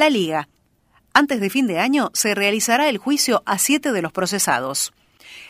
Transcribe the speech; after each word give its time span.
La 0.00 0.08
Liga. 0.08 0.48
Antes 1.12 1.42
de 1.42 1.50
fin 1.50 1.66
de 1.66 1.78
año 1.78 2.08
se 2.14 2.34
realizará 2.34 2.88
el 2.88 2.96
juicio 2.96 3.42
a 3.44 3.58
siete 3.58 3.92
de 3.92 4.00
los 4.00 4.12
procesados. 4.12 4.94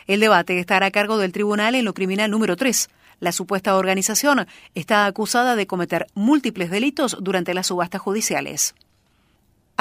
El 0.07 0.19
debate 0.19 0.59
estará 0.59 0.87
a 0.87 0.91
cargo 0.91 1.17
del 1.17 1.31
tribunal 1.31 1.73
en 1.73 1.85
lo 1.85 1.93
criminal 1.93 2.29
número 2.29 2.57
3. 2.57 2.89
La 3.21 3.31
supuesta 3.31 3.77
organización 3.77 4.45
está 4.75 5.05
acusada 5.05 5.55
de 5.55 5.67
cometer 5.67 6.07
múltiples 6.15 6.69
delitos 6.69 7.15
durante 7.21 7.53
las 7.53 7.67
subastas 7.67 8.01
judiciales. 8.01 8.75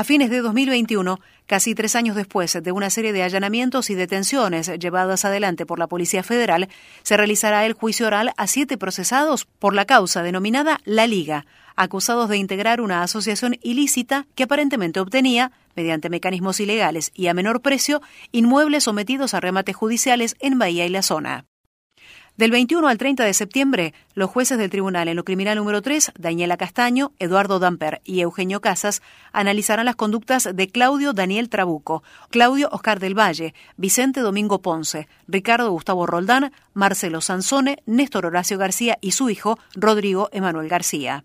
A 0.00 0.04
fines 0.04 0.30
de 0.30 0.40
2021, 0.40 1.20
casi 1.44 1.74
tres 1.74 1.94
años 1.94 2.16
después 2.16 2.58
de 2.62 2.72
una 2.72 2.88
serie 2.88 3.12
de 3.12 3.22
allanamientos 3.22 3.90
y 3.90 3.94
detenciones 3.94 4.68
llevadas 4.78 5.26
adelante 5.26 5.66
por 5.66 5.78
la 5.78 5.88
Policía 5.88 6.22
Federal, 6.22 6.70
se 7.02 7.18
realizará 7.18 7.66
el 7.66 7.74
juicio 7.74 8.06
oral 8.06 8.32
a 8.38 8.46
siete 8.46 8.78
procesados 8.78 9.44
por 9.58 9.74
la 9.74 9.84
causa 9.84 10.22
denominada 10.22 10.80
La 10.86 11.06
Liga, 11.06 11.44
acusados 11.76 12.30
de 12.30 12.38
integrar 12.38 12.80
una 12.80 13.02
asociación 13.02 13.58
ilícita 13.60 14.26
que 14.34 14.44
aparentemente 14.44 15.00
obtenía, 15.00 15.52
mediante 15.76 16.08
mecanismos 16.08 16.60
ilegales 16.60 17.10
y 17.14 17.26
a 17.26 17.34
menor 17.34 17.60
precio, 17.60 18.00
inmuebles 18.32 18.84
sometidos 18.84 19.34
a 19.34 19.40
remates 19.40 19.76
judiciales 19.76 20.34
en 20.40 20.58
Bahía 20.58 20.86
y 20.86 20.88
la 20.88 21.02
zona. 21.02 21.49
Del 22.40 22.52
21 22.52 22.88
al 22.88 22.96
30 22.96 23.22
de 23.22 23.34
septiembre, 23.34 23.92
los 24.14 24.30
jueces 24.30 24.56
del 24.56 24.70
Tribunal 24.70 25.08
en 25.08 25.16
lo 25.16 25.26
Criminal 25.26 25.58
número 25.58 25.82
3, 25.82 26.12
Daniela 26.18 26.56
Castaño, 26.56 27.12
Eduardo 27.18 27.58
Damper 27.58 28.00
y 28.02 28.22
Eugenio 28.22 28.62
Casas, 28.62 29.02
analizarán 29.30 29.84
las 29.84 29.96
conductas 29.96 30.48
de 30.54 30.68
Claudio 30.68 31.12
Daniel 31.12 31.50
Trabuco, 31.50 32.02
Claudio 32.30 32.70
Oscar 32.72 32.98
del 32.98 33.12
Valle, 33.12 33.52
Vicente 33.76 34.20
Domingo 34.20 34.62
Ponce, 34.62 35.06
Ricardo 35.28 35.70
Gustavo 35.70 36.06
Roldán, 36.06 36.50
Marcelo 36.72 37.20
Sansone, 37.20 37.82
Néstor 37.84 38.24
Horacio 38.24 38.56
García 38.56 38.96
y 39.02 39.10
su 39.10 39.28
hijo, 39.28 39.58
Rodrigo 39.74 40.30
Emanuel 40.32 40.70
García. 40.70 41.24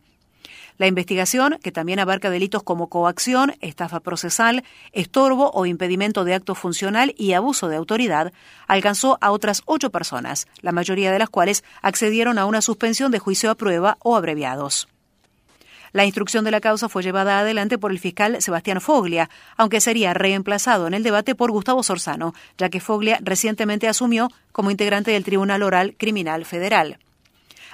La 0.77 0.87
investigación, 0.87 1.57
que 1.63 1.71
también 1.71 1.99
abarca 1.99 2.29
delitos 2.29 2.63
como 2.63 2.89
coacción, 2.89 3.53
estafa 3.61 4.01
procesal, 4.01 4.63
estorbo 4.91 5.51
o 5.53 5.65
impedimento 5.65 6.25
de 6.25 6.33
acto 6.33 6.53
funcional 6.53 7.13
y 7.17 7.33
abuso 7.33 7.69
de 7.69 7.77
autoridad, 7.77 8.33
alcanzó 8.67 9.17
a 9.21 9.31
otras 9.31 9.61
ocho 9.65 9.89
personas, 9.89 10.47
la 10.61 10.73
mayoría 10.73 11.11
de 11.11 11.19
las 11.19 11.29
cuales 11.29 11.63
accedieron 11.81 12.37
a 12.37 12.45
una 12.45 12.61
suspensión 12.61 13.11
de 13.11 13.19
juicio 13.19 13.49
a 13.49 13.55
prueba 13.55 13.97
o 14.03 14.17
abreviados. 14.17 14.89
La 15.93 16.03
instrucción 16.03 16.43
de 16.43 16.51
la 16.51 16.59
causa 16.59 16.89
fue 16.89 17.03
llevada 17.03 17.39
adelante 17.39 17.77
por 17.77 17.91
el 17.91 17.99
fiscal 17.99 18.41
Sebastián 18.41 18.81
Foglia, 18.81 19.29
aunque 19.55 19.79
sería 19.79 20.13
reemplazado 20.13 20.87
en 20.87 20.93
el 20.93 21.03
debate 21.03 21.35
por 21.35 21.51
Gustavo 21.51 21.83
Sorzano, 21.83 22.33
ya 22.57 22.67
que 22.67 22.81
Foglia 22.81 23.17
recientemente 23.21 23.87
asumió 23.87 24.29
como 24.51 24.71
integrante 24.71 25.11
del 25.11 25.23
Tribunal 25.23 25.63
Oral 25.63 25.95
Criminal 25.97 26.43
Federal. 26.43 26.99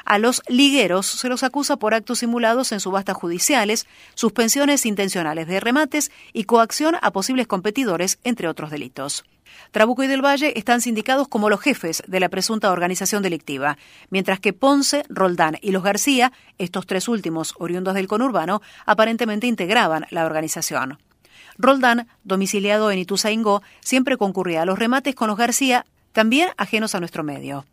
A 0.05 0.19
los 0.19 0.41
ligueros 0.47 1.05
se 1.05 1.29
los 1.29 1.43
acusa 1.43 1.77
por 1.77 1.93
actos 1.93 2.19
simulados 2.19 2.71
en 2.71 2.79
subastas 2.79 3.15
judiciales, 3.15 3.87
suspensiones 4.15 4.85
intencionales 4.85 5.47
de 5.47 5.59
remates 5.59 6.11
y 6.33 6.45
coacción 6.45 6.95
a 7.01 7.11
posibles 7.11 7.47
competidores, 7.47 8.19
entre 8.23 8.47
otros 8.47 8.71
delitos. 8.71 9.23
Trabuco 9.71 10.03
y 10.03 10.07
del 10.07 10.23
Valle 10.23 10.57
están 10.57 10.81
sindicados 10.81 11.27
como 11.27 11.49
los 11.49 11.61
jefes 11.61 12.03
de 12.07 12.19
la 12.19 12.29
presunta 12.29 12.71
organización 12.71 13.23
delictiva, 13.23 13.77
mientras 14.09 14.39
que 14.39 14.53
Ponce, 14.53 15.03
Roldán 15.09 15.57
y 15.61 15.71
los 15.71 15.83
García, 15.83 16.31
estos 16.57 16.85
tres 16.85 17.07
últimos 17.07 17.53
oriundos 17.57 17.93
del 17.93 18.07
conurbano, 18.07 18.61
aparentemente 18.85 19.47
integraban 19.47 20.05
la 20.09 20.25
organización. 20.25 20.99
Roldán, 21.57 22.07
domiciliado 22.23 22.91
en 22.91 22.99
Ituzaingó, 22.99 23.61
siempre 23.81 24.17
concurría 24.17 24.63
a 24.63 24.65
los 24.65 24.79
remates 24.79 25.15
con 25.15 25.27
los 25.27 25.37
García, 25.37 25.85
también 26.11 26.49
ajenos 26.57 26.95
a 26.95 26.99
nuestro 26.99 27.23
medio. 27.23 27.65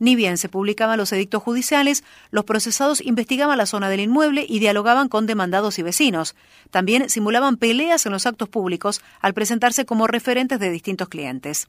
Ni 0.00 0.16
bien 0.16 0.38
se 0.38 0.48
publicaban 0.48 0.98
los 0.98 1.12
edictos 1.12 1.42
judiciales, 1.42 2.04
los 2.30 2.44
procesados 2.44 3.02
investigaban 3.02 3.58
la 3.58 3.66
zona 3.66 3.90
del 3.90 4.00
inmueble 4.00 4.46
y 4.48 4.58
dialogaban 4.58 5.10
con 5.10 5.26
demandados 5.26 5.78
y 5.78 5.82
vecinos. 5.82 6.34
También 6.70 7.10
simulaban 7.10 7.58
peleas 7.58 8.06
en 8.06 8.12
los 8.12 8.24
actos 8.24 8.48
públicos 8.48 9.02
al 9.20 9.34
presentarse 9.34 9.84
como 9.84 10.06
referentes 10.06 10.58
de 10.58 10.70
distintos 10.70 11.10
clientes. 11.10 11.68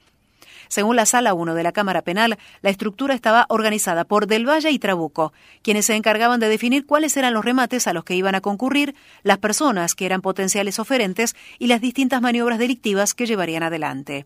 Según 0.69 0.95
la 0.95 1.05
Sala 1.05 1.33
1 1.33 1.55
de 1.55 1.63
la 1.63 1.73
Cámara 1.73 2.03
Penal, 2.03 2.37
la 2.61 2.69
estructura 2.69 3.13
estaba 3.13 3.45
organizada 3.49 4.05
por 4.05 4.27
Del 4.27 4.47
Valle 4.47 4.71
y 4.71 4.79
Trabuco, 4.79 5.33
quienes 5.61 5.87
se 5.87 5.95
encargaban 5.95 6.39
de 6.39 6.47
definir 6.47 6.85
cuáles 6.85 7.17
eran 7.17 7.33
los 7.33 7.43
remates 7.43 7.85
a 7.87 7.93
los 7.93 8.05
que 8.05 8.15
iban 8.15 8.35
a 8.35 8.41
concurrir, 8.41 8.95
las 9.23 9.39
personas 9.39 9.93
que 9.93 10.05
eran 10.05 10.21
potenciales 10.21 10.79
oferentes 10.79 11.35
y 11.59 11.67
las 11.67 11.81
distintas 11.81 12.21
maniobras 12.21 12.59
delictivas 12.59 13.13
que 13.13 13.25
llevarían 13.25 13.63
adelante. 13.63 14.25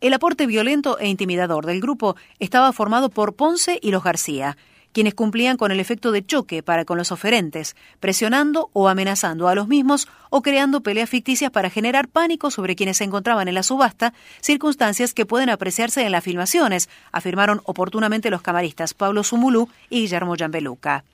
El 0.00 0.14
aporte 0.14 0.46
violento 0.46 0.96
e 1.00 1.08
intimidador 1.08 1.66
del 1.66 1.80
grupo 1.80 2.14
estaba 2.38 2.72
formado 2.72 3.08
por 3.08 3.34
Ponce 3.34 3.80
y 3.82 3.90
los 3.90 4.04
García, 4.04 4.56
quienes 4.92 5.14
cumplían 5.14 5.56
con 5.56 5.72
el 5.72 5.80
efecto 5.80 6.12
de 6.12 6.24
choque 6.24 6.62
para 6.62 6.84
con 6.84 6.98
los 6.98 7.10
oferentes, 7.10 7.74
presionando 7.98 8.70
o 8.72 8.88
amenazando 8.88 9.48
a 9.48 9.56
los 9.56 9.66
mismos 9.66 10.06
o 10.30 10.40
creando 10.40 10.82
peleas 10.82 11.10
ficticias 11.10 11.50
para 11.50 11.68
generar 11.68 12.06
pánico 12.06 12.52
sobre 12.52 12.76
quienes 12.76 12.98
se 12.98 13.04
encontraban 13.04 13.48
en 13.48 13.54
la 13.54 13.64
subasta, 13.64 14.14
circunstancias 14.40 15.14
que 15.14 15.26
pueden 15.26 15.50
apreciarse 15.50 16.06
en 16.06 16.12
las 16.12 16.22
filmaciones, 16.22 16.88
afirmaron 17.10 17.60
oportunamente 17.64 18.30
los 18.30 18.40
camaristas 18.42 18.94
Pablo 18.94 19.24
Sumulú 19.24 19.68
y 19.90 20.02
Guillermo 20.02 20.36
Jambeluca. 20.38 21.04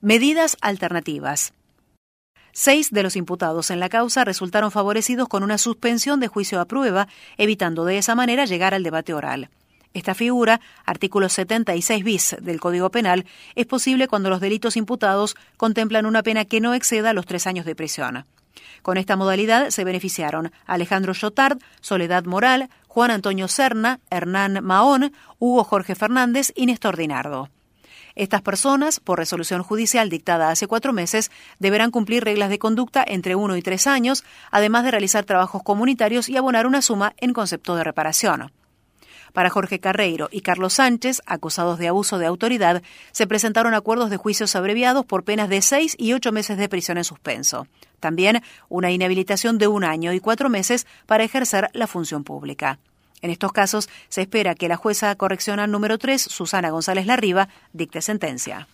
Medidas 0.00 0.56
alternativas. 0.60 1.52
Seis 2.58 2.90
de 2.90 3.02
los 3.02 3.16
imputados 3.16 3.70
en 3.70 3.80
la 3.80 3.90
causa 3.90 4.24
resultaron 4.24 4.70
favorecidos 4.70 5.28
con 5.28 5.42
una 5.42 5.58
suspensión 5.58 6.20
de 6.20 6.28
juicio 6.28 6.58
a 6.58 6.64
prueba, 6.64 7.06
evitando 7.36 7.84
de 7.84 7.98
esa 7.98 8.14
manera 8.14 8.46
llegar 8.46 8.72
al 8.72 8.82
debate 8.82 9.12
oral. 9.12 9.50
Esta 9.92 10.14
figura, 10.14 10.62
artículo 10.86 11.28
76 11.28 12.02
bis 12.02 12.34
del 12.40 12.58
Código 12.58 12.90
Penal, 12.90 13.26
es 13.56 13.66
posible 13.66 14.08
cuando 14.08 14.30
los 14.30 14.40
delitos 14.40 14.78
imputados 14.78 15.36
contemplan 15.58 16.06
una 16.06 16.22
pena 16.22 16.46
que 16.46 16.62
no 16.62 16.72
exceda 16.72 17.12
los 17.12 17.26
tres 17.26 17.46
años 17.46 17.66
de 17.66 17.74
prisión. 17.74 18.24
Con 18.80 18.96
esta 18.96 19.16
modalidad 19.16 19.68
se 19.68 19.84
beneficiaron 19.84 20.50
Alejandro 20.64 21.12
Chotard, 21.12 21.58
Soledad 21.82 22.24
Moral, 22.24 22.70
Juan 22.88 23.10
Antonio 23.10 23.48
Serna, 23.48 24.00
Hernán 24.08 24.64
Mahón, 24.64 25.12
Hugo 25.38 25.62
Jorge 25.62 25.94
Fernández 25.94 26.54
y 26.56 26.64
Néstor 26.64 26.96
Dinardo. 26.96 27.50
Estas 28.16 28.40
personas, 28.40 28.98
por 28.98 29.18
resolución 29.18 29.62
judicial 29.62 30.08
dictada 30.08 30.50
hace 30.50 30.66
cuatro 30.66 30.94
meses, 30.94 31.30
deberán 31.58 31.90
cumplir 31.90 32.24
reglas 32.24 32.48
de 32.48 32.58
conducta 32.58 33.04
entre 33.06 33.34
uno 33.34 33.58
y 33.58 33.62
tres 33.62 33.86
años, 33.86 34.24
además 34.50 34.84
de 34.84 34.90
realizar 34.90 35.26
trabajos 35.26 35.62
comunitarios 35.62 36.30
y 36.30 36.36
abonar 36.38 36.66
una 36.66 36.80
suma 36.80 37.12
en 37.18 37.34
concepto 37.34 37.76
de 37.76 37.84
reparación. 37.84 38.50
Para 39.34 39.50
Jorge 39.50 39.80
Carreiro 39.80 40.30
y 40.32 40.40
Carlos 40.40 40.72
Sánchez, 40.72 41.20
acusados 41.26 41.78
de 41.78 41.88
abuso 41.88 42.16
de 42.16 42.24
autoridad, 42.24 42.82
se 43.12 43.26
presentaron 43.26 43.74
acuerdos 43.74 44.08
de 44.08 44.16
juicios 44.16 44.56
abreviados 44.56 45.04
por 45.04 45.24
penas 45.24 45.50
de 45.50 45.60
seis 45.60 45.94
y 45.98 46.14
ocho 46.14 46.32
meses 46.32 46.56
de 46.56 46.70
prisión 46.70 46.96
en 46.96 47.04
suspenso. 47.04 47.66
También 48.00 48.42
una 48.70 48.90
inhabilitación 48.90 49.58
de 49.58 49.68
un 49.68 49.84
año 49.84 50.14
y 50.14 50.20
cuatro 50.20 50.48
meses 50.48 50.86
para 51.04 51.24
ejercer 51.24 51.68
la 51.74 51.86
función 51.86 52.24
pública. 52.24 52.78
En 53.26 53.32
estos 53.32 53.52
casos, 53.52 53.88
se 54.08 54.20
espera 54.20 54.54
que 54.54 54.68
la 54.68 54.76
jueza 54.76 55.12
correccional 55.16 55.68
número 55.68 55.98
3, 55.98 56.22
Susana 56.22 56.70
González 56.70 57.06
Larriba, 57.06 57.48
dicte 57.72 58.00
sentencia. 58.00 58.68